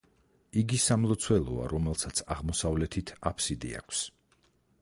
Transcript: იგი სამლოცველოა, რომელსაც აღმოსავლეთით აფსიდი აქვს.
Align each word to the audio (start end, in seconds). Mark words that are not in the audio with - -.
იგი 0.61 0.79
სამლოცველოა, 0.85 1.67
რომელსაც 1.73 2.23
აღმოსავლეთით 2.37 3.15
აფსიდი 3.33 3.75
აქვს. 3.83 4.05